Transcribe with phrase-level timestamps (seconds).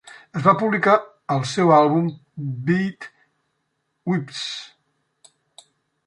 [0.37, 0.93] Es va publicar
[1.33, 2.07] al seu àlbum
[2.69, 3.09] "Bede
[4.13, 4.41] Weeps".